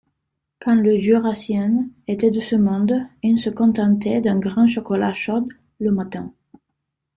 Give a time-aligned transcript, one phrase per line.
[0.59, 5.47] Quand le Jurassien était de ce monde, il se contentait d’un grand chocolat chaud
[5.79, 6.33] le matin